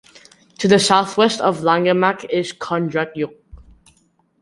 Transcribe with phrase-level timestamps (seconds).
[0.57, 3.35] To the southwest of Langemak is Kondratyuk.